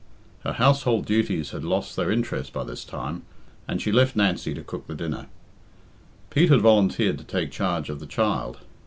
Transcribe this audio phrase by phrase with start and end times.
[0.43, 3.21] Her household duties had lost their interest by this time,
[3.67, 5.27] and she left Nancy to cook the dinner.
[6.31, 8.57] Pete had volunteered to take charge of the child.